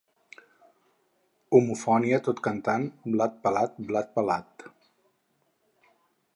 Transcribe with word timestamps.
Homofonia 1.59 2.19
tot 2.29 2.41
cantant 2.49 2.87
«Blat 3.17 3.37
pelat, 3.45 3.79
blat 3.91 4.13
pelat». 4.17 4.69